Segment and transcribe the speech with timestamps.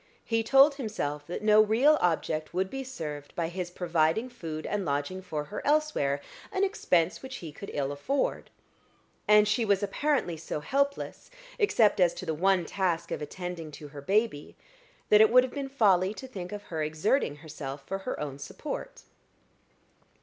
[0.25, 4.83] He told himself that no real object would be served by his providing food and
[4.83, 8.49] lodging for her elsewhere an expense which he could ill afford.
[9.27, 11.29] And she was apparently so helpless,
[11.59, 14.55] except as to the one task of attending to her baby,
[15.09, 18.39] that it would have been folly to think of her exerting herself for her own
[18.39, 19.03] support.